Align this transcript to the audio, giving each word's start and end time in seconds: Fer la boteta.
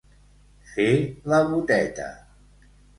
Fer 0.71 0.87
la 1.35 1.43
boteta. 1.53 2.11